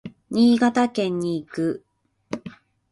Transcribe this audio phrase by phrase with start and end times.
[0.31, 1.85] 新潟県に行く。